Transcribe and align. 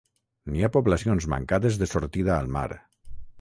N'hi 0.53 0.63
ha 0.67 0.69
poblacions 0.77 1.27
mancades 1.33 1.79
de 1.83 1.89
sortida 1.93 2.35
al 2.39 2.51
mar. 2.57 2.67